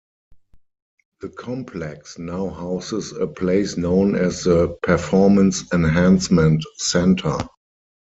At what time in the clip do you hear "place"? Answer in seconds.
3.27-3.77